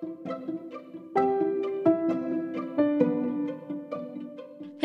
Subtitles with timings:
[0.00, 0.06] Hey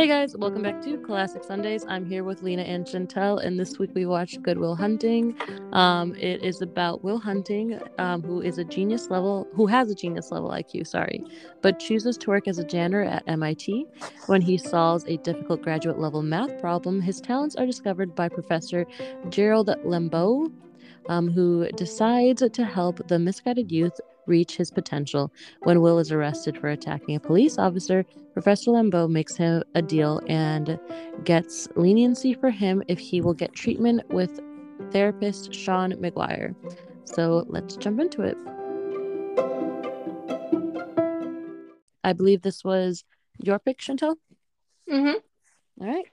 [0.08, 1.86] guys, welcome back to Classic Sundays.
[1.88, 5.38] I'm here with Lena and Chantel, and this week we watched Good Will Hunting.
[5.72, 9.96] Um, it is about Will Hunting, um, who is a genius level, who has a
[9.96, 11.24] genius level IQ, sorry,
[11.62, 13.86] but chooses to work as a janitor at MIT.
[14.26, 18.86] When he solves a difficult graduate level math problem, his talents are discovered by Professor
[19.30, 20.52] Gerald Lambeau,
[21.08, 23.98] um, who decides to help the misguided youth
[24.28, 25.32] reach his potential.
[25.64, 30.22] When Will is arrested for attacking a police officer, Professor Lambeau makes him a deal
[30.28, 30.80] and
[31.24, 34.40] gets leniency for him if he will get treatment with
[34.92, 36.56] therapist Sean Maguire.
[37.06, 38.38] So let's jump into it.
[42.04, 43.04] I believe this was
[43.40, 44.16] your pick, Chantel.
[44.90, 45.18] Mm-hmm.
[45.82, 46.06] All right.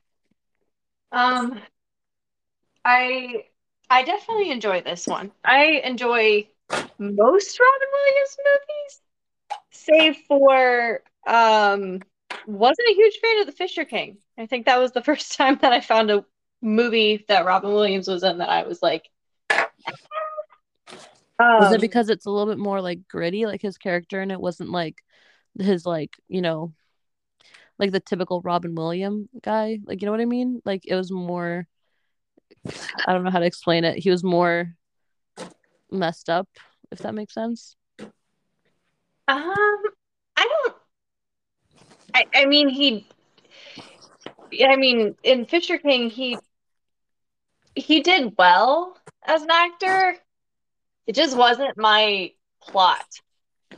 [1.12, 1.60] Um,
[2.84, 3.44] I
[3.90, 5.32] I definitely enjoy this one.
[5.44, 6.48] I enjoy
[7.02, 9.00] most Robin Williams movies,
[9.70, 12.00] save for um,
[12.46, 14.18] wasn't a huge fan of The Fisher King.
[14.38, 16.24] I think that was the first time that I found a
[16.60, 19.08] movie that Robin Williams was in that I was like.
[19.50, 19.58] was
[21.38, 24.40] um, it because it's a little bit more like gritty, like his character, and it
[24.40, 25.02] wasn't like
[25.58, 26.72] his like you know,
[27.78, 30.62] like the typical Robin Williams guy, like you know what I mean?
[30.64, 31.66] Like it was more.
[33.06, 33.98] I don't know how to explain it.
[33.98, 34.76] He was more
[35.90, 36.48] messed up,
[36.92, 37.74] if that makes sense.
[37.98, 38.10] Um,
[39.28, 39.76] I
[40.36, 40.74] don't.
[42.14, 43.06] I I mean he.
[44.64, 46.38] I mean in Fisher King he.
[47.74, 50.16] He did well as an actor.
[51.06, 52.32] It just wasn't my
[52.62, 53.06] plot.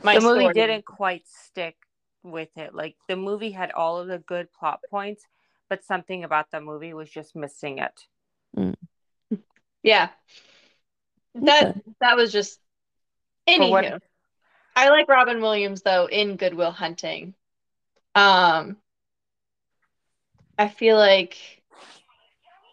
[0.03, 0.53] My the movie story.
[0.53, 1.77] didn't quite stick
[2.21, 2.75] with it.
[2.75, 5.23] Like the movie had all of the good plot points,
[5.69, 8.01] but something about the movie was just missing it.
[9.81, 10.09] Yeah.
[11.35, 11.81] That Okay.
[12.01, 12.59] that was just
[13.47, 13.99] For what- anywho.
[14.75, 17.33] I like Robin Williams though in Good Will Hunting.
[18.13, 18.77] Um
[20.57, 21.37] I feel like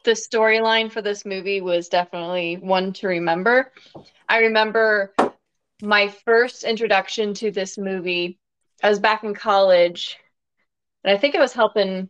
[0.04, 3.72] the storyline for this movie was definitely one to remember.
[4.28, 5.14] I remember
[5.80, 8.38] my first introduction to this movie.
[8.82, 10.18] I was back in college,
[11.04, 12.08] and I think I was helping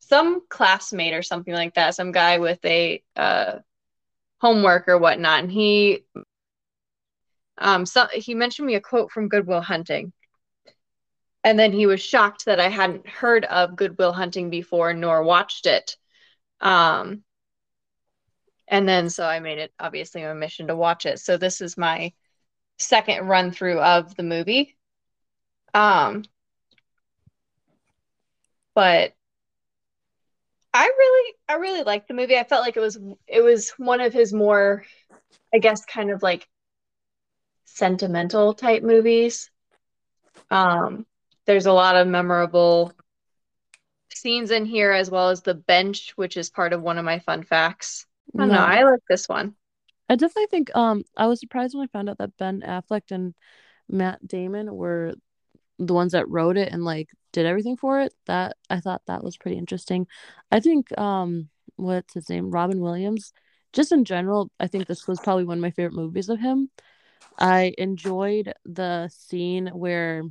[0.00, 3.58] some classmate or something like that, some guy with a uh,
[4.40, 6.04] homework or whatnot, and he
[7.60, 10.12] um so he mentioned me a quote from Good Will Hunting.
[11.42, 15.22] And then he was shocked that I hadn't heard of Good Will Hunting before nor
[15.22, 15.96] watched it.
[16.60, 17.22] Um
[18.68, 21.18] and then so I made it obviously my mission to watch it.
[21.18, 22.12] So this is my
[22.78, 24.76] second run through of the movie.
[25.74, 26.24] Um
[28.74, 29.12] but
[30.72, 32.38] I really I really liked the movie.
[32.38, 34.84] I felt like it was it was one of his more
[35.52, 36.48] I guess kind of like
[37.74, 39.50] sentimental type movies.
[40.50, 41.06] Um
[41.46, 42.92] there's a lot of memorable
[44.12, 47.18] scenes in here as well as the bench which is part of one of my
[47.20, 48.06] fun facts.
[48.34, 48.54] I don't know.
[48.54, 48.60] No.
[48.60, 49.54] I like this one.
[50.08, 53.34] I definitely think um I was surprised when I found out that Ben Affleck and
[53.88, 55.14] Matt Damon were
[55.78, 58.12] the ones that wrote it and like did everything for it.
[58.26, 60.06] That I thought that was pretty interesting.
[60.50, 62.50] I think um what's his name?
[62.50, 63.32] Robin Williams.
[63.72, 66.70] Just in general, I think this was probably one of my favorite movies of him.
[67.38, 70.22] I enjoyed the scene where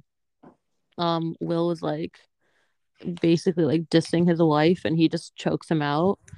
[0.97, 2.19] um Will was like
[3.21, 6.19] basically like dissing his wife and he just chokes him out.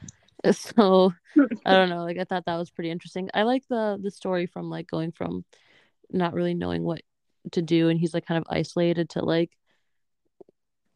[0.53, 1.13] So
[1.65, 2.03] I don't know.
[2.03, 3.29] Like I thought that was pretty interesting.
[3.31, 5.45] I like the the story from like going from
[6.09, 7.01] not really knowing what
[7.51, 9.51] to do and he's like kind of isolated to like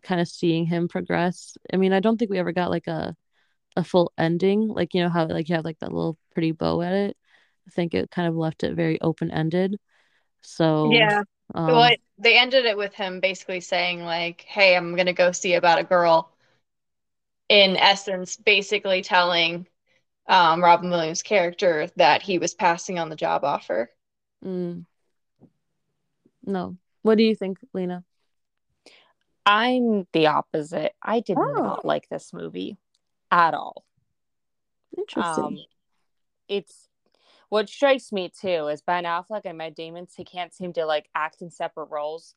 [0.02, 1.58] kind of seeing him progress.
[1.72, 3.16] I mean, I don't think we ever got like a
[3.76, 4.68] a full ending.
[4.68, 7.18] Like you know how like you have like that little pretty bow at it.
[7.68, 9.80] I think it kind of left it very open ended.
[10.42, 11.24] So Yeah.
[11.54, 15.32] um, Well, it- they ended it with him basically saying like, "Hey, I'm gonna go
[15.32, 16.32] see about a girl."
[17.50, 19.68] In essence, basically telling
[20.28, 23.92] um, Robin Williams' character that he was passing on the job offer.
[24.44, 24.86] mm.
[26.44, 26.78] no.
[27.04, 28.04] What do you think, Lena?
[29.46, 30.94] I'm the opposite.
[31.04, 31.54] I did Oh.
[31.56, 32.78] not like this movie
[33.30, 33.86] at all.
[34.98, 35.44] Interesting.
[35.44, 35.60] Um,
[36.48, 36.90] it's
[37.50, 40.08] what strikes me too is Ben Affleck and Matt Damon.
[40.18, 42.36] They can't seem to like act in separate roles,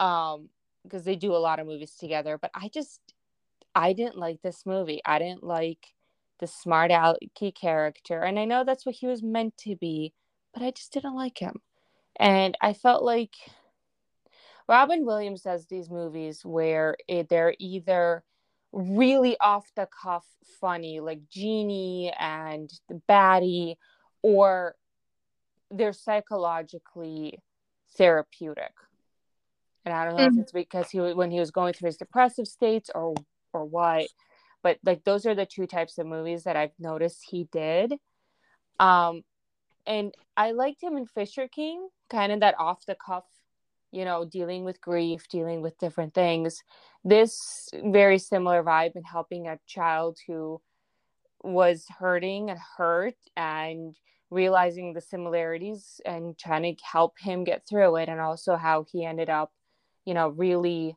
[0.00, 0.48] um,
[0.82, 2.38] because they do a lot of movies together.
[2.38, 3.00] But I just,
[3.74, 5.00] I didn't like this movie.
[5.04, 5.94] I didn't like
[6.38, 10.12] the smart alecky character, and I know that's what he was meant to be,
[10.54, 11.60] but I just didn't like him,
[12.18, 13.34] and I felt like
[14.68, 18.22] Robin Williams does these movies where it, they're either
[18.72, 20.26] really off the cuff
[20.60, 23.76] funny, like Genie and the Baddie,
[24.22, 24.76] or
[25.70, 27.38] they're psychologically
[27.96, 28.72] therapeutic.
[29.84, 30.32] And I don't know Mhm.
[30.32, 33.14] if it's because he when he was going through his depressive states or
[33.52, 34.08] or what,
[34.62, 37.94] but like those are the two types of movies that I've noticed he did.
[38.78, 39.24] Um,
[39.86, 43.24] and I liked him in Fisher King, kind of that off the cuff,
[43.90, 46.62] you know, dealing with grief, dealing with different things.
[47.04, 50.60] This very similar vibe in helping a child who
[51.42, 53.96] was hurting and hurt and
[54.30, 59.04] realizing the similarities and trying to help him get through it and also how he
[59.04, 59.50] ended up
[60.04, 60.96] you know really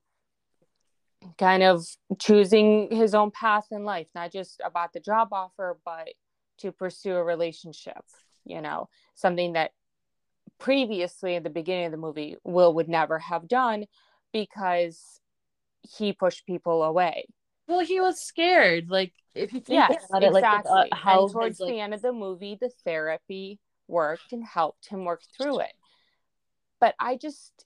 [1.38, 1.86] kind of
[2.20, 6.10] choosing his own path in life not just about the job offer but
[6.58, 8.04] to pursue a relationship
[8.44, 9.72] you know something that
[10.60, 13.86] previously at the beginning of the movie will would never have done
[14.34, 15.22] because
[15.82, 17.26] he pushed people away
[17.72, 18.90] Well, he was scared.
[18.90, 20.92] Like if you think Yes, about it, like exactly.
[20.92, 24.44] uh, how and towards his, like, the end of the movie, the therapy worked and
[24.44, 25.74] helped him work through it.
[26.82, 27.66] But I just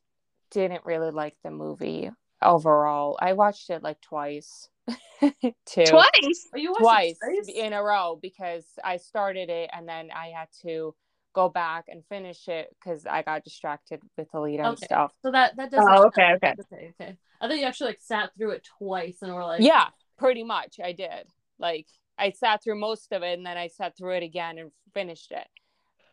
[0.52, 2.12] didn't really like the movie
[2.42, 3.18] overall.
[3.20, 4.70] I watched it like twice,
[5.66, 5.86] too.
[5.86, 6.50] Twice.
[6.56, 7.48] You Twice twice?
[7.56, 10.94] in a row because I started it and then I had to
[11.34, 14.86] go back and finish it because I got distracted with Alita and Okay.
[14.86, 15.12] stuff.
[15.24, 15.90] So that that doesn't.
[15.90, 16.54] Oh, okay, okay.
[16.60, 17.18] okay, okay.
[17.46, 19.88] I think you actually like sat through it twice and were like, Yeah,
[20.18, 20.80] pretty much.
[20.84, 21.28] I did.
[21.60, 21.88] Like
[22.18, 25.32] I sat through most of it and then I sat through it again and finished
[25.32, 25.48] it.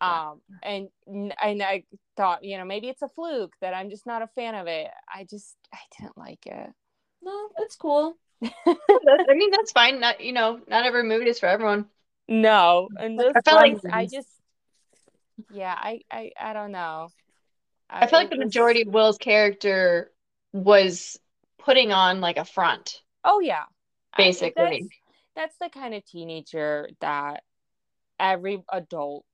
[0.01, 1.85] Um and and I
[2.17, 4.89] thought, you know, maybe it's a fluke that I'm just not a fan of it.
[5.13, 6.71] I just I didn't like it.
[7.23, 8.17] no, that's cool.
[8.45, 10.01] I mean, that's fine.
[10.01, 11.87] Not you know, not every movie is for everyone.
[12.29, 14.29] No, and Like, I felt like- I just
[15.53, 17.09] yeah, I I I don't know.
[17.89, 20.11] I feel like the majority of Will's character
[20.53, 21.19] was
[21.65, 23.01] putting on like a front.
[23.25, 23.65] Oh yeah,
[24.17, 24.89] Basically.
[25.35, 27.43] that's, that's the kind of teenager that
[28.19, 29.25] every adult,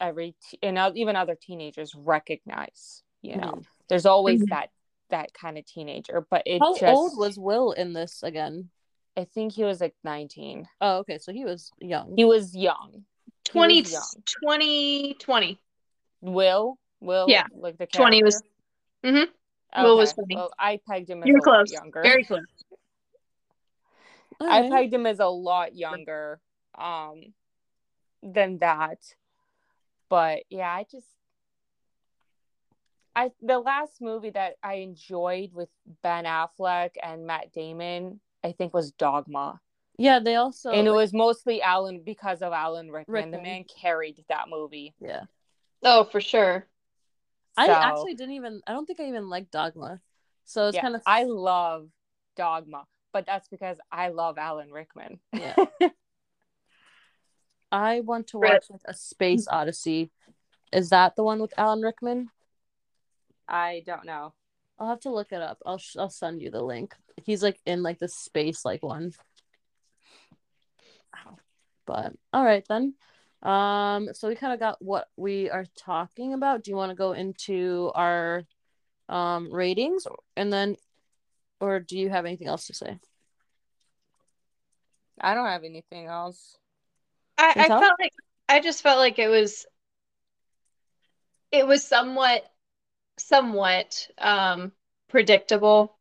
[0.00, 3.02] every t- and even other teenagers recognize.
[3.22, 4.48] You know, there's always Mhm.
[4.50, 4.70] that
[5.10, 6.26] that kind of teenager.
[6.28, 8.70] But it How just, old was Will in this again?
[9.16, 10.66] I think he was like 19.
[10.80, 12.14] Oh, okay, so he was young.
[12.16, 13.04] He was young.
[13.44, 14.22] He 20, was young.
[14.42, 15.60] 2020.
[16.22, 17.46] Will, Will, Yeah.
[17.54, 18.42] like the 20 was-
[19.02, 19.32] character?
[19.76, 19.82] Mhm.
[19.82, 20.34] Will was Okay, 20.
[20.36, 22.02] Well, I pegged him as You were a lot younger.
[22.02, 22.40] Very close.
[24.40, 26.40] I pegged him as a lot younger
[26.74, 27.34] um
[28.22, 28.98] than that.
[30.08, 31.06] But yeah, I just
[33.14, 35.68] I the last movie that I enjoyed with
[36.02, 39.60] Ben Affleck and Matt Damon, I think was Dogma.
[39.98, 43.30] Yeah, they also and it was mostly Alan because of Alan Rickman.
[43.30, 43.42] The Rickman.
[43.42, 44.94] man carried that movie.
[45.00, 45.24] yeah.
[45.82, 46.66] Oh, for sure.
[47.56, 48.60] I So, actually didn't even.
[48.66, 50.00] I don't think I even like Dogma.
[50.44, 51.02] So it's yeah, kind of.
[51.06, 51.88] I love
[52.36, 55.20] Dogma, but that's because I love Alan Rickman.
[55.32, 55.56] Yeah.
[57.72, 60.10] I want to watch like a Space Odyssey.
[60.72, 62.28] Is that the one with Alan Rickman?
[63.48, 64.34] I don't know.
[64.78, 65.58] I'll have to look it up.
[65.64, 66.94] I'll sh- I'll send you the link.
[67.24, 69.12] He's like in like the space like one.
[71.86, 72.94] But all right then.
[73.42, 76.62] Um so we kind of got what we are talking about.
[76.62, 78.44] Do you want to go into our
[79.08, 80.06] um ratings
[80.36, 80.76] and then
[81.60, 82.98] or do you have anything else to say?
[85.20, 86.56] I don't have anything else.
[87.38, 88.12] I, I felt like
[88.48, 89.66] I just felt like it was
[91.50, 92.44] it was somewhat
[93.18, 94.72] somewhat um
[95.08, 95.96] predictable,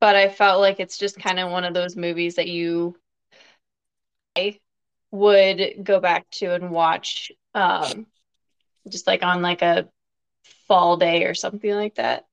[0.00, 2.96] but I felt like it's just kind of one of those movies that you
[5.10, 8.06] would go back to and watch um
[8.88, 9.88] just like on like a
[10.68, 12.26] fall day or something like that.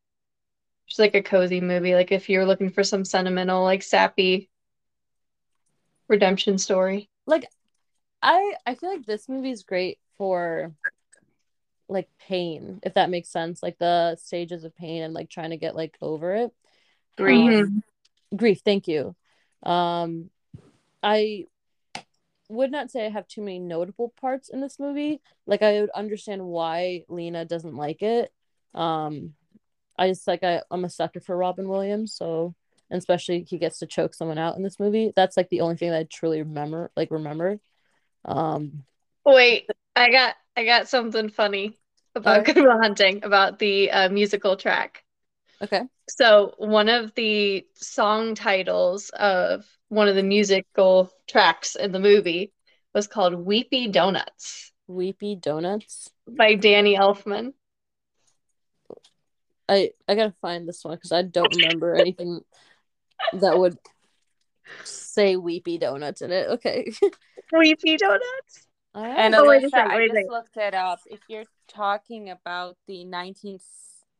[0.87, 4.49] Just like a cozy movie, like if you're looking for some sentimental, like sappy
[6.07, 7.09] redemption story.
[7.25, 7.45] Like
[8.21, 10.73] I I feel like this movie is great for
[11.87, 13.63] like pain, if that makes sense.
[13.63, 16.51] Like the stages of pain and like trying to get like over it.
[17.17, 17.65] Grief.
[17.65, 17.83] Um,
[18.35, 19.15] grief, thank you.
[19.63, 20.29] Um
[21.01, 21.47] I
[22.49, 25.21] would not say I have too many notable parts in this movie.
[25.45, 28.31] Like I would understand why Lena doesn't like it.
[28.73, 29.33] Um
[29.97, 32.55] I just like I, I'm a sucker for Robin Williams, so
[32.89, 35.13] and especially he gets to choke someone out in this movie.
[35.15, 37.59] That's like the only thing that I truly remember like remember.
[38.25, 38.83] Um
[39.25, 41.77] Wait, I got I got something funny
[42.15, 42.53] about Okay.
[42.53, 45.02] Good Will Hunting about the uh, musical track.
[45.63, 45.83] Okay.
[46.09, 52.51] So one of the song titles of one of the musical tracks in the movie
[52.93, 56.09] was called "Weepy Donuts" Weepy Donuts.
[56.27, 57.53] by Danny Elfman.
[59.69, 62.41] I I gotta find this one because I don't remember anything
[63.33, 63.77] that would
[64.83, 66.49] say weepy donuts in it.
[66.49, 66.91] Okay.
[67.51, 68.67] Weepy Donuts.
[68.95, 70.99] And Oh, wait a Alyssa, second, I just looked it up.
[71.05, 73.59] If you're talking about the 19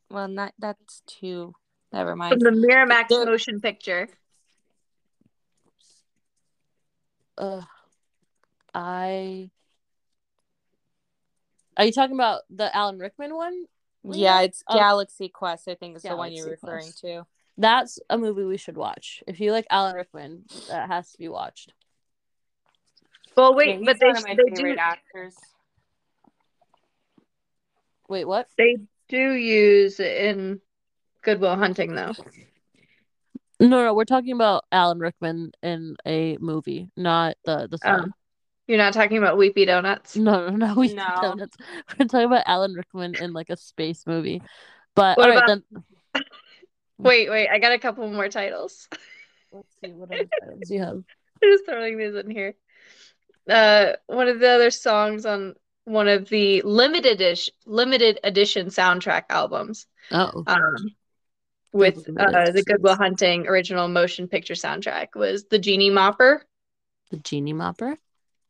[0.10, 1.54] Well, not that's too.
[1.92, 2.32] Never mind.
[2.34, 4.08] From the Miramax motion picture.
[7.38, 7.64] Ugh.
[8.74, 9.50] I.
[11.78, 13.66] Are you talking about the Alan Rickman one?
[14.04, 14.78] Yeah, it's Oh.
[14.78, 15.68] Galaxy Quest.
[15.68, 17.00] I think is the one you're referring Quest.
[17.02, 17.26] to.
[17.58, 19.24] That's a movie we should watch.
[19.28, 21.74] If you like Alan Rickman, that has to be watched.
[23.38, 25.36] Well, Yeah, wait, he's but they one of my they favorite do actors.
[28.10, 28.48] Wait, what?
[28.58, 28.78] they
[29.10, 30.60] do use in
[31.22, 32.14] Good Will Hunting though.
[33.60, 38.04] No, no, we're talking about Alan Rickman in a movie, not the the song.
[38.06, 38.14] Um,
[38.68, 40.16] you're not talking about Weepy Donuts.
[40.16, 40.74] No, no, no.
[40.76, 41.04] We No.
[41.22, 41.40] don't.
[42.00, 44.42] We're talking about Alan Rickman in like a space movie.
[44.96, 45.84] But What all right, about- then
[46.98, 48.88] Wait, wait, I got a couple more titles.
[49.52, 50.96] let's see what other titles you have.
[50.98, 51.06] I'm
[51.44, 52.56] just throwing these in here.
[53.50, 59.24] Uh, one of the other songs on one of the limited edition limited edition soundtrack
[59.30, 59.86] albums.
[60.12, 60.76] Oh, Um,
[61.72, 62.66] with uh, the editions.
[62.66, 66.42] Good Will Hunting original motion picture soundtrack was the Genie Mopper,
[67.10, 67.98] the Genie Mopper,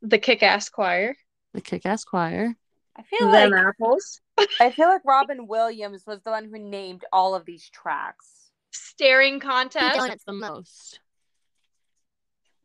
[0.01, 1.15] the Kick-Ass Choir,
[1.53, 2.55] the Kick-Ass Choir.
[2.95, 4.21] I feel Them like Apples,
[4.59, 8.29] I feel like Robin Williams was the one who named all of these tracks.
[8.71, 10.99] Staring Contest, That's the most.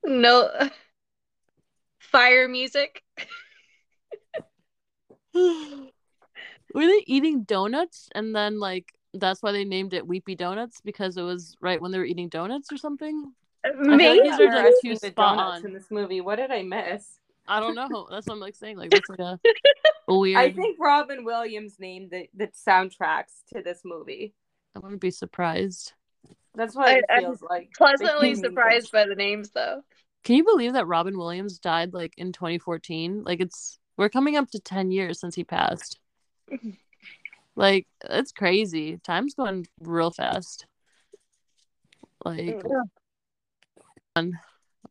[0.05, 0.51] no
[1.99, 3.03] Fire Music.
[6.75, 11.17] Were they eating donuts and then like that's why they named it Weepy Donuts because
[11.17, 13.33] it was right when they were eating donuts or something?
[13.65, 15.67] Uh, maybe like these are, like, I've too the spot donuts on.
[15.67, 16.21] in this movie.
[16.21, 17.19] What did I miss?
[17.47, 18.07] I don't know.
[18.11, 18.77] That's what I'm like saying.
[18.77, 19.41] Like that's like a,
[20.09, 20.39] a weird.
[20.39, 24.35] I think Robin Williams named the, the soundtracks to this movie.
[24.77, 25.95] I wouldn't be surprised.
[26.55, 27.71] That's what I- it I'm feels like.
[27.77, 29.83] pleasantly surprised by the names though.
[30.25, 33.23] Can you believe that Robin Williams died like in 2014?
[33.25, 35.99] Like it's we're coming up to 10 years since he passed.
[37.57, 38.99] like it's crazy.
[39.05, 40.65] Time's going real fast.
[42.25, 42.63] Like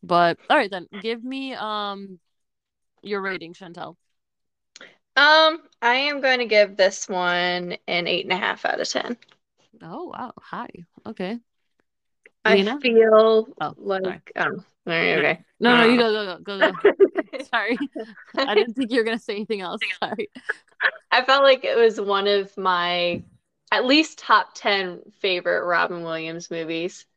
[0.04, 2.20] but all right then, give me um
[3.02, 3.96] your rating, Chantel.
[5.16, 8.88] Um, I am going to give this one an eight and a half out of
[8.88, 9.18] ten.
[9.82, 10.68] Oh wow, hi.
[11.06, 11.40] Okay.
[12.46, 12.80] I Lena?
[12.80, 15.44] feel Oh, like um okay.
[15.60, 17.44] No, no, you go, go, go, go, go.
[17.52, 17.80] Sorry.
[18.38, 19.82] I didn't think you were gonna say anything else.
[20.00, 20.30] Sorry.
[21.12, 23.24] I felt like it was one of my
[23.72, 27.08] at least top 10 favorite Robin Williams movies.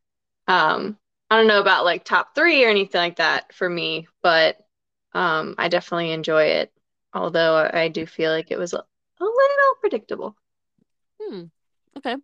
[0.48, 0.96] Um,
[1.28, 4.56] I don't know about like top three or anything like that for me, but
[5.12, 6.72] um, I definitely enjoy it.
[7.12, 10.36] Although I I do feel like it was a, a little predictable.
[11.20, 11.44] Hmm.
[11.98, 12.16] Okay.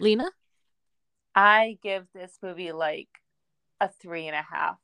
[0.00, 0.30] Lena?
[1.34, 3.08] I give this movie like
[3.80, 4.78] a three and a half.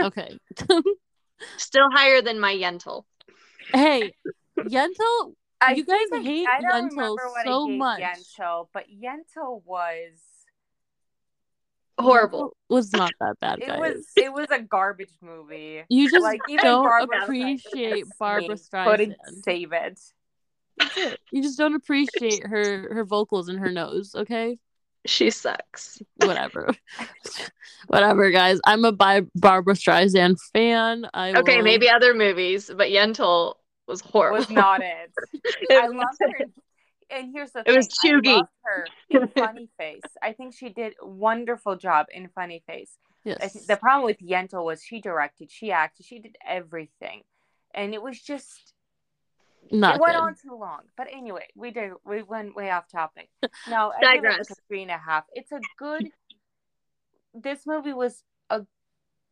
[0.00, 0.38] Okay.
[1.56, 3.04] Still higher than my Yentl.
[3.72, 4.12] hey,
[4.58, 8.00] Yentl, I You guys think I- hate I don't Yentl remember what I so much.
[8.00, 10.12] Yentl, but Yentl was
[11.98, 12.48] Horrible.
[12.70, 13.78] Yentl was not that bad, it guys.
[13.78, 15.84] was it was a garbage movie.
[15.88, 19.42] You just like don't Barbra appreciate Streisand Barbra couldn't Streisand.
[19.44, 20.00] save it.
[20.76, 21.20] That's it.
[21.30, 24.58] You just don't appreciate her her vocals and her nose, okay?
[25.06, 26.00] She sucks.
[26.16, 26.70] Whatever.
[27.88, 28.60] Whatever, guys.
[28.64, 31.06] I'm a Bi- Barbra Streisand fan.
[31.12, 33.54] I Okay, will- maybe other movies, but Yentl
[33.86, 34.38] was horrible.
[34.38, 35.10] Was not it.
[35.34, 36.46] It I was- love her.
[37.10, 37.76] And here's the It thing.
[37.76, 38.36] was I Chugi.
[38.38, 40.00] love her in Funny Face.
[40.22, 42.96] I think she did a wonderful job in Funny Face.
[43.24, 43.52] Yes.
[43.66, 47.22] the problem with Yentl was she directed, she acted, she did everything,
[47.74, 48.73] and it was just
[49.70, 50.20] Not it went good.
[50.22, 50.80] on too long.
[50.96, 53.30] But anyway, we did we went way off topic.
[53.68, 54.50] No, I give it Digress.
[54.50, 55.24] a three and a half.
[55.32, 56.08] It's a good.
[57.34, 58.62] This movie was a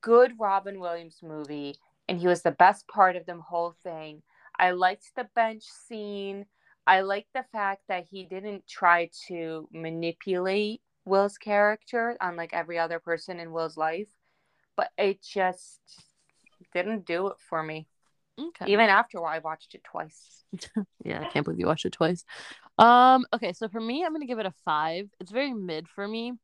[0.00, 1.76] good Robin Williams movie,
[2.08, 4.22] and he was the best part of the whole thing.
[4.58, 6.46] I liked the bench scene.
[6.86, 12.98] I liked the fact that he didn't try to manipulate Will's character, unlike every other
[12.98, 14.08] person in Will's life.
[14.76, 15.80] But it just
[16.74, 17.86] didn't do it for me.
[18.38, 18.72] Okay.
[18.72, 20.44] Even after I watched it twice.
[21.04, 22.24] Yeah, I can't believe you watched it twice.
[22.78, 25.08] Um, okay, so for me, I'm gonna give it a five.
[25.18, 26.34] It's very mid for me.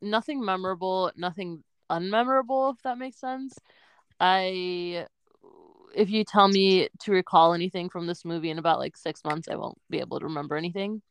[0.00, 3.54] Nothing memorable, nothing unmemorable, if that makes sense.
[4.20, 5.06] I
[5.94, 9.48] if you tell me to recall anything from this movie in about like six months,
[9.48, 11.02] I won't be able to remember anything.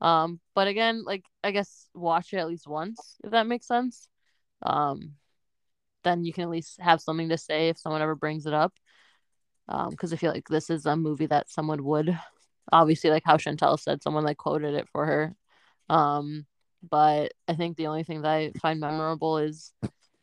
[0.00, 4.08] Um, but again, like I guess watch it at least once, if that makes sense.
[4.62, 5.12] Um,
[6.04, 8.72] then you can at least have something to say if someone ever brings it up.
[9.68, 12.18] Um, because I feel like this is a movie that someone would
[12.72, 15.34] obviously like how Chantel said, someone like quoted it for her.
[15.88, 16.46] Um,
[16.88, 19.72] but I think the only thing that I find memorable is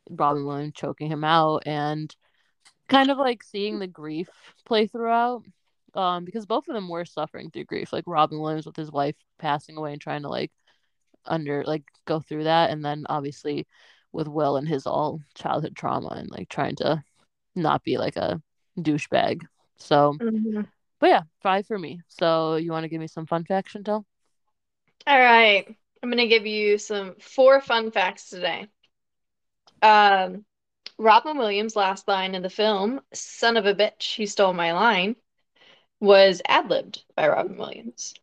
[0.09, 2.13] Robin Williams choking him out and
[2.89, 4.29] kind of like seeing the grief
[4.65, 5.43] play throughout.
[5.95, 9.15] um because both of them were suffering through grief like robin williams with his wife
[9.39, 10.51] passing away and trying to like
[11.25, 13.67] under like go through that and then obviously
[14.11, 17.03] with will and his all childhood trauma and like trying to
[17.55, 18.41] not be like a
[18.83, 19.41] douchebag
[19.77, 20.67] so Mhm.
[20.99, 24.05] but yeah five for me so you want to give me some fun facts Chantel?
[25.07, 25.65] All right.
[26.01, 28.67] I'm going to give you some four fun facts today.
[29.81, 30.45] Um,
[30.97, 35.15] Robin Williams' last line in the film, son of a bitch, he stole my line,
[35.99, 38.13] was ad-libbed by Robin Williams.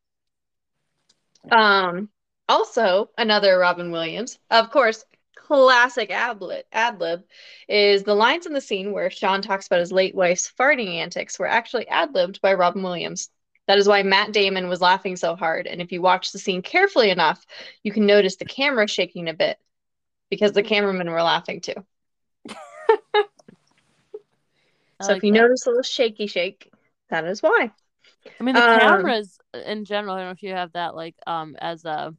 [1.50, 2.08] Um,
[2.48, 5.04] also, another Robin Williams, of course,
[5.46, 7.24] classic ad-lib, ad-lib,
[7.68, 11.38] is the lines in the scene where Sean talks about his late wife's farting antics
[11.38, 13.28] were actually ad-libbed by Robin Williams.
[13.68, 15.66] That is why Matt Damon was laughing so hard.
[15.66, 17.44] And if you watch the scene carefully enough,
[17.82, 19.58] you can notice the camera shaking a bit
[20.30, 21.74] because the cameramen were laughing too.
[25.00, 25.42] So like if you that.
[25.42, 26.72] notice a little shaky shake,
[27.10, 27.72] that is why.
[28.40, 30.14] I mean, the Um, cameras in general.
[30.14, 32.14] I don't know if you have that like um as a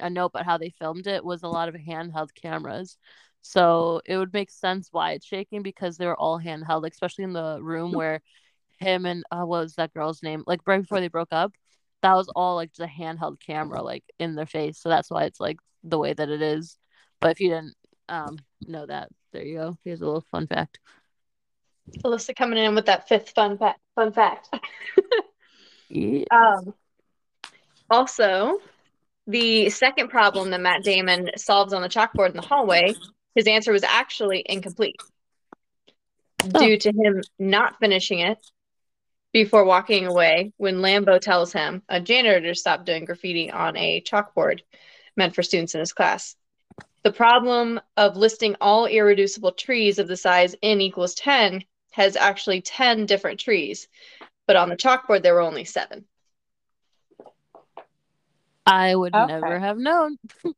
[0.00, 2.96] a note, but how they filmed it was a lot of handheld cameras.
[3.42, 7.24] So it would make sense why it's shaking because they were all handheld, like, especially
[7.24, 8.20] in the room where
[8.78, 10.42] him and uh, what was that girl's name?
[10.46, 11.52] Like right before they broke up,
[12.02, 14.78] that was all like just a handheld camera, like in their face.
[14.78, 16.76] So that's why it's like the way that it is.
[17.20, 17.74] But if you didn't
[18.08, 19.78] um know that, there you go.
[19.84, 20.78] Here's a little fun fact.
[22.04, 23.80] Alyssa coming in with that fifth fun fact.
[23.94, 24.50] Fun fact.
[25.88, 26.24] Yeah.
[26.30, 26.74] Um,
[27.88, 28.58] also,
[29.26, 32.94] the second problem that Matt Damon solves on the chalkboard in the hallway,
[33.34, 34.96] his answer was actually incomplete
[36.54, 36.60] oh.
[36.60, 38.38] due to him not finishing it
[39.32, 44.60] before walking away when Lambeau tells him a janitor stopped doing graffiti on a chalkboard
[45.16, 46.36] meant for students in his class.
[47.02, 52.60] The problem of listing all irreducible trees of the size n equals 10 has actually
[52.62, 53.88] 10 different trees,
[54.46, 56.04] but on the chalkboard there were only seven.
[58.66, 59.26] I would Okay.
[59.28, 60.16] never have known.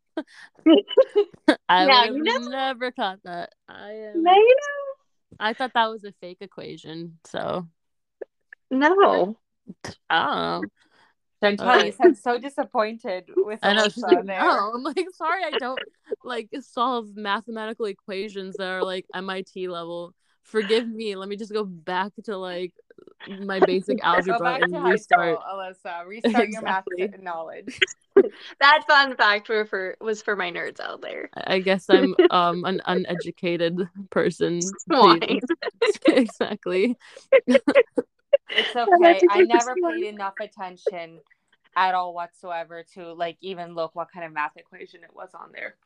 [1.68, 3.50] I Now would you have never caught that.
[3.68, 4.22] I am.
[4.22, 4.56] Now you
[5.40, 7.18] I thought that was a fake equation.
[7.26, 7.68] So
[8.70, 8.94] know.
[8.94, 9.36] No.
[10.10, 10.70] I um,
[11.42, 14.40] don't you sound so disappointed with I know she's like, there.
[14.40, 14.72] no.
[14.74, 15.80] I'm like, sorry, I don't
[16.24, 20.14] like solve mathematical equations that are like MIT level.
[20.42, 21.14] Forgive me.
[21.14, 22.72] Let me just go back to like
[23.40, 25.38] my basic algebra and to high restart.
[25.40, 26.06] school, Alyssa.
[26.06, 26.84] Restart your math
[27.20, 27.78] knowledge.
[28.60, 31.30] That fun fact were for was for my nerds out there.
[31.34, 34.60] I I guess I'm um an uneducated person.
[36.08, 36.96] Exactly.
[37.46, 39.20] It's okay.
[39.30, 41.20] I never paid enough attention
[41.76, 45.50] at all whatsoever to like even look what kind of math equation it was on
[45.52, 45.76] there.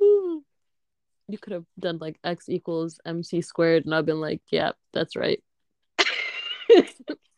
[0.00, 5.14] You could have done like x equals mc squared, and I've been like, yeah, that's
[5.14, 5.40] right.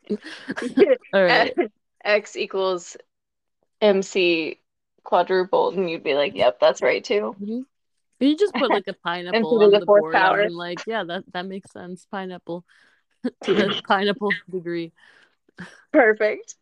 [1.15, 1.55] All right.
[2.05, 2.97] X equals
[3.81, 4.59] MC
[5.05, 7.65] quadrupled, and you'd be like, "Yep, that's right too." Mhm.
[8.21, 10.15] You just put like a pineapple on the the board.
[10.15, 10.43] power.
[10.43, 12.07] I'm like, yeah, that that makes sense.
[12.11, 12.65] Pineapple
[13.45, 14.93] to the pineapple degree.
[15.93, 16.55] Perfect.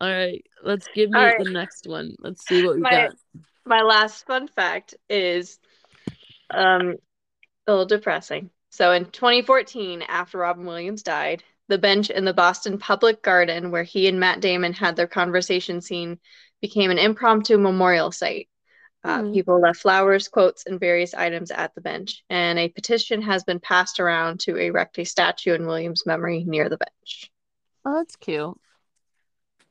[0.00, 1.38] All right, let's give me right.
[1.38, 2.16] the next one.
[2.18, 3.12] Let's see what we My- got.
[3.64, 5.58] My last fun fact is
[6.50, 6.96] um
[7.66, 8.50] a little depressing.
[8.70, 13.82] So in 2014, after Robin Williams died, the bench in the Boston Public Garden where
[13.84, 16.18] he and Matt Damon had their conversation scene
[16.60, 18.48] became an impromptu memorial site.
[19.04, 19.32] Uh, Hmm.
[19.32, 23.58] People left flowers, quotes, and various items at the bench, and a petition has been
[23.58, 27.30] passed around to erect a statue in Williams' memory near the bench.
[27.84, 28.56] Oh, that's cute.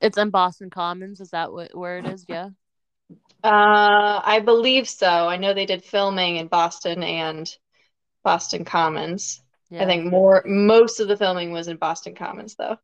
[0.01, 1.21] It's in Boston Commons.
[1.21, 2.25] Is that what, where it is?
[2.27, 2.49] Yeah.
[3.43, 5.07] Uh, I believe so.
[5.07, 7.49] I know they did filming in Boston and
[8.23, 9.40] Boston Commons.
[9.71, 9.83] Yeah.
[9.83, 12.77] I think more most of the filming was in Boston Commons though.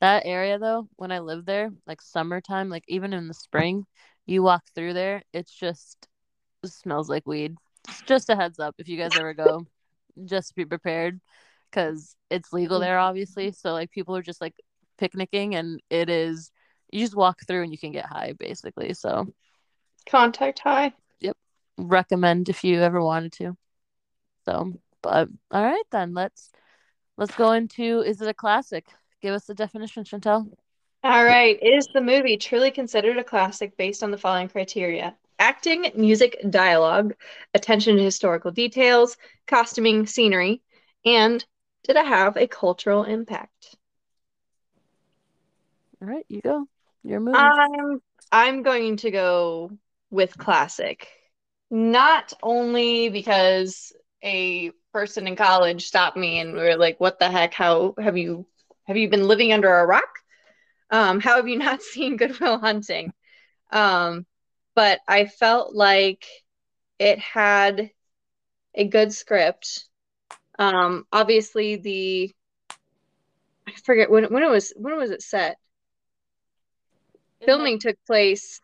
[0.00, 3.86] That area though, when I lived there, like summertime, like even in the spring,
[4.26, 6.08] you walk through there, it's just
[6.62, 7.54] it smells like weed.
[8.06, 9.66] Just a heads up if you guys ever go,
[10.24, 11.20] just be prepared
[11.70, 13.52] because it's legal there obviously.
[13.52, 14.54] So like people are just like
[14.98, 16.50] picnicking and it is
[16.90, 18.94] you just walk through and you can get high basically.
[18.94, 19.28] So
[20.06, 20.92] Contact high.
[21.20, 21.36] Yep.
[21.78, 23.56] Recommend if you ever wanted to.
[24.44, 26.50] So, but all right then, let's
[27.16, 28.86] let's go into is it a classic?
[29.22, 30.50] Give us the definition, Chantel.
[31.04, 31.58] All right.
[31.62, 35.14] Is the movie truly considered a classic based on the following criteria?
[35.38, 37.14] Acting, music, dialogue,
[37.54, 40.62] attention to historical details, costuming, scenery,
[41.04, 41.44] and
[41.84, 43.76] did it have a cultural impact?
[46.02, 46.66] All right, you go.
[47.04, 47.38] Your movie.
[47.38, 49.70] I'm um, I'm going to go
[50.10, 51.08] with classic.
[51.70, 57.30] Not only because a person in college stopped me and we were like, "What the
[57.30, 57.52] heck?
[57.52, 58.46] How have you
[58.86, 60.08] have you been living under a rock?
[60.90, 63.12] Um, how have you not seen Good Will Hunting?
[63.70, 64.24] Um,
[64.74, 66.24] but I felt like
[66.98, 67.90] it had
[68.74, 69.86] a good script.
[70.58, 72.34] Um, obviously the
[73.68, 75.58] I forget when when it was when was it set?
[77.44, 78.62] Filming took place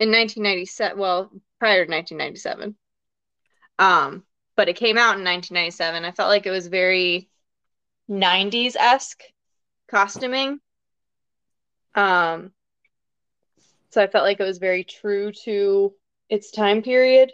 [0.00, 0.98] in 1997.
[0.98, 2.74] Well, prior to 1997.
[3.78, 4.24] Um,
[4.58, 6.04] but it came out in 1997.
[6.04, 7.30] I felt like it was very
[8.10, 9.22] 90s esque
[9.88, 10.58] costuming.
[11.94, 12.50] Um,
[13.90, 15.94] so I felt like it was very true to
[16.28, 17.30] its time period.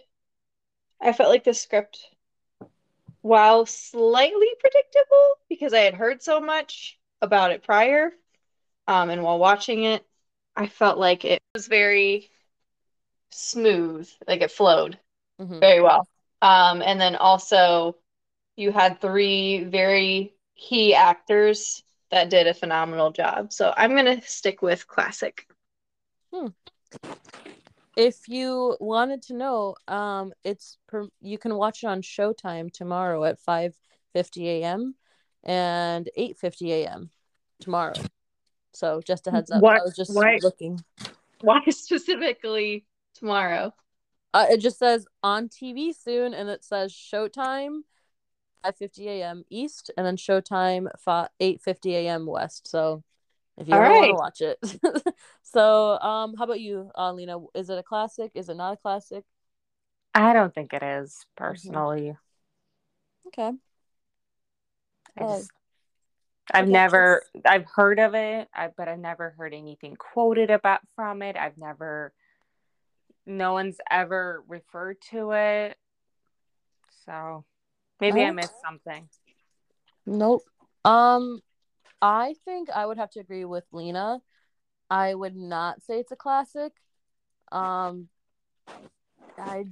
[1.01, 1.99] I felt like the script,
[3.23, 8.13] while slightly predictable, because I had heard so much about it prior,
[8.87, 10.05] um, and while watching it,
[10.55, 12.31] I felt like it was very
[13.31, 14.99] smooth, like it flowed
[15.41, 15.59] mm-hmm.
[15.59, 16.07] very well.
[16.45, 17.97] Um, and then also,
[18.55, 23.51] you had three very key actors that did a phenomenal job.
[23.51, 25.49] So I'm going to stick with classic.
[26.35, 26.49] Hmm.
[27.97, 33.25] If you wanted to know, um, it's per- you can watch it on Showtime tomorrow
[33.25, 34.97] at 5:50 a.m.
[35.45, 37.11] and 8:50 a.m.
[37.61, 37.95] tomorrow.
[38.75, 39.63] So just a heads up.
[39.63, 40.85] What, I was just why, looking.
[41.41, 43.73] Why specifically tomorrow?
[44.35, 47.83] Uh, it just says on TV soon, and it says Showtime,
[48.65, 49.45] 5:50 a.m.
[49.49, 50.89] East, and then Showtime
[51.41, 52.27] 8:50 a.m.
[52.27, 52.67] West.
[52.67, 53.05] So
[53.57, 54.13] if you All ever right.
[54.13, 55.15] want to watch it.
[55.43, 57.39] so, um, how about you, uh, Lena?
[57.55, 58.33] Is it a classic?
[58.35, 59.25] Is it not a classic?
[60.13, 61.45] I don't think it is mm-hmm.
[61.45, 62.17] personally.
[63.29, 63.53] Okay.
[65.17, 65.51] I just,
[66.53, 71.23] I've never I've heard of it, I, but I've never heard anything quoted about from
[71.23, 71.37] it.
[71.37, 72.13] I've never
[73.27, 75.77] no one's ever referred to it.
[77.07, 77.45] So
[78.01, 79.09] maybe I missed something.
[80.07, 80.43] Nope.
[80.85, 81.41] Um
[82.03, 84.21] I think I would have to agree with Lena.
[84.91, 86.73] I would not say it's a classic.
[87.51, 88.09] Um
[89.39, 89.65] I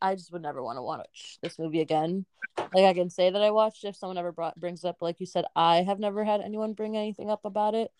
[0.00, 2.26] I just would never want to watch this movie again.
[2.56, 5.26] Like I can say that I watched if someone ever brought brings up like you
[5.26, 7.90] said I have never had anyone bring anything up about it.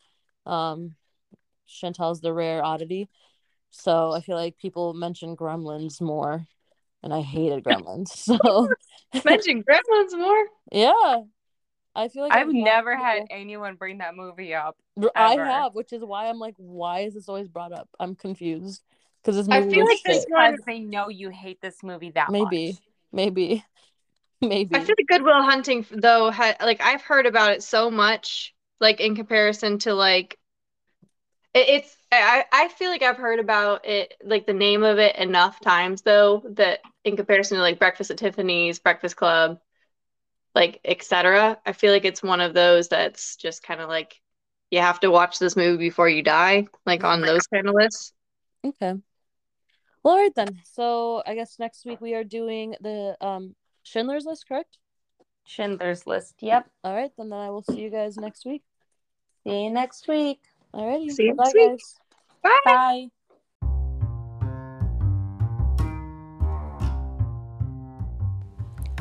[0.46, 0.96] Um
[1.68, 3.08] Chantel's the rare oddity.
[3.76, 6.46] So I feel like people mention Gremlins more,
[7.02, 8.08] and I hated Gremlins.
[8.08, 8.68] So
[9.24, 10.44] mention Gremlins more.
[10.70, 11.20] Yeah,
[11.94, 14.76] I feel like I've, never had anyone bring that movie up.
[14.96, 15.12] Ever.
[15.16, 17.88] I have, which is why I'm like, why is this always brought up?
[17.98, 18.82] I'm confused
[19.22, 19.66] because this movie.
[19.66, 22.76] I feel like this because they know you hate this movie that maybe, much.
[23.12, 23.64] maybe,
[24.40, 24.76] maybe.
[24.76, 28.54] I feel like Good Will Hunting though, had like I've heard about it so much,
[28.80, 30.38] like in comparison to like it,
[31.54, 35.60] it's I, I feel like I've heard about it, like the name of it enough
[35.60, 39.58] times though, that in comparison to like Breakfast at Tiffany's, Breakfast Club,
[40.54, 41.58] like etc.
[41.64, 44.20] I feel like it's one of those that's just kind of like
[44.70, 48.12] you have to watch this movie before you die, like on those kind of lists.
[48.64, 48.94] Okay.
[50.02, 50.60] Well, all right then.
[50.72, 54.78] So I guess next week we are doing the um Schindler's List, correct?
[55.46, 56.36] Schindler's List.
[56.40, 56.68] Yep.
[56.82, 58.62] All right, then, then I will see you guys next week.
[59.44, 60.40] See you next week.
[60.74, 61.10] Alrighty.
[61.12, 61.94] See you Bye, guys.
[62.42, 62.60] Bye.
[62.64, 63.08] Bye.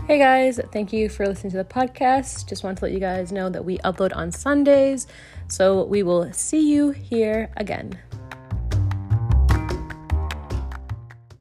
[0.06, 2.48] Hey guys, thank you for listening to the podcast.
[2.48, 5.08] Just want to let you guys know that we upload on Sundays.
[5.48, 7.98] So we will see you here again.